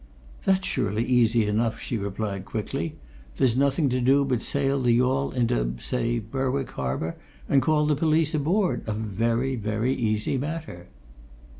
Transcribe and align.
"That's 0.45 0.65
surely 0.65 1.05
easy 1.05 1.45
enough," 1.45 1.79
she 1.79 1.95
replied 1.95 2.43
quickly. 2.43 2.95
"There's 3.37 3.55
nothing 3.55 3.87
to 3.89 4.01
do 4.01 4.25
but 4.25 4.41
sail 4.41 4.81
the 4.81 4.93
yawl 4.93 5.29
into 5.29 5.75
say 5.79 6.17
Berwick 6.17 6.71
harbour 6.71 7.17
and 7.47 7.61
call 7.61 7.85
the 7.85 7.95
police 7.95 8.33
aboard. 8.33 8.81
A 8.87 8.93
very, 8.93 9.55
very 9.55 9.93
easy 9.93 10.39
matter!" 10.39 10.87